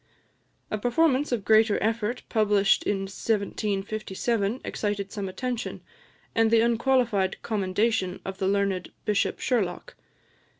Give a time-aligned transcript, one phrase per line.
[0.71, 5.81] A performance of greater effort, published in 1757, excited some attention,
[6.33, 9.93] and the unqualified commendation of the learned Bishop Sherlock.